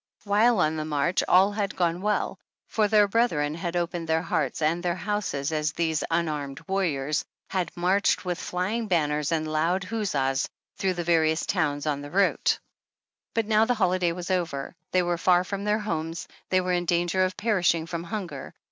While 0.23 0.57
on 0.61 0.77
the 0.77 0.83
march 0.83 1.23
all 1.27 1.51
had 1.51 1.75
gone 1.75 2.01
well, 2.01 2.39
for 2.67 2.87
their 2.87 3.07
brethren 3.07 3.53
had 3.53 3.75
opened 3.75 4.09
their 4.09 4.23
hearts 4.23 4.59
and 4.59 4.81
their 4.81 4.95
houses 4.95 5.51
as 5.51 5.73
these" 5.73 6.03
unarmed 6.09 6.59
warriors 6.67 7.23
had 7.51 7.71
jnarched 7.75 8.25
with 8.25 8.39
flying 8.39 8.87
banners 8.87 9.31
and 9.31 9.47
loud 9.47 9.83
huzzas 9.83 10.49
through 10.77 10.95
the 10.95 11.03
various 11.03 11.45
towns 11.45 11.85
on 11.85 12.01
the 12.01 12.09
route. 12.09 12.57
But 13.35 13.45
now 13.45 13.65
the 13.65 13.75
holiday 13.75 14.11
was 14.11 14.31
over, 14.31 14.75
they 14.91 15.03
were 15.03 15.19
far 15.19 15.43
from 15.43 15.65
their 15.65 15.77
homes, 15.77 16.27
they 16.49 16.61
were 16.61 16.73
in 16.73 16.85
danger 16.85 17.23
of 17.23 17.37
perishing 17.37 17.85
from 17.85 18.03
hunger. 18.05 18.55